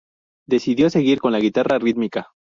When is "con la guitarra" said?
1.19-1.77